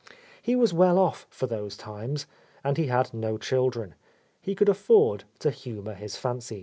[0.41, 2.25] He was well off for those times,
[2.63, 3.93] and he had no children.
[4.41, 6.59] He could afford to humour his fancies.